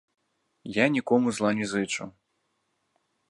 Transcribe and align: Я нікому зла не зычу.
Я 0.77 0.85
нікому 0.95 1.27
зла 1.39 1.51
не 1.61 1.67
зычу. 1.73 2.03